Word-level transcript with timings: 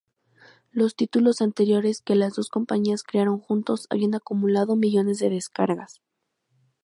Los 0.71 0.95
títulos 0.95 1.41
anteriores 1.43 2.01
que 2.01 2.15
las 2.15 2.33
dos 2.33 2.49
compañías 2.49 3.03
crearon 3.03 3.37
juntos 3.39 3.85
habían 3.91 4.15
acumulado 4.15 4.75
millones 4.75 5.19
de 5.19 5.29
descargas. 5.29 6.01